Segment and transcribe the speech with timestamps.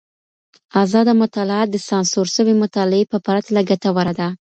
[0.83, 4.27] ازاده مطالعه د سانسور سوي مطالعې په پرتله ګټوره ده.